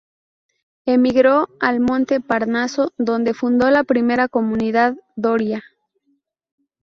[0.87, 5.63] Emigró al monte Parnaso donde fundó la primera comunidad doria.